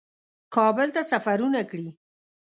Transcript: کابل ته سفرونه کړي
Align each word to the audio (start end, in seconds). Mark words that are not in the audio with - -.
کابل 0.55 0.87
ته 0.95 1.01
سفرونه 1.11 1.61
کړي 1.69 1.87